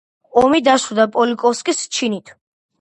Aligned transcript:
ომი 0.41 0.61
დაასრულა 0.69 1.07
პოლკოვნიკის 1.19 1.87
ჩინით. 1.99 2.37